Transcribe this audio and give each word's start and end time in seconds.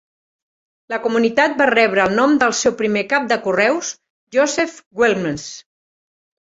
La 0.93 0.97
comunitat 1.03 1.53
va 1.59 1.67
rebre 1.73 2.03
el 2.07 2.17
nom 2.21 2.33
del 2.45 2.57
seu 2.63 2.75
primer 2.81 3.05
cap 3.13 3.31
de 3.35 3.41
correus, 3.47 3.95
Joseph 4.39 4.85
Wilmes. 5.03 5.51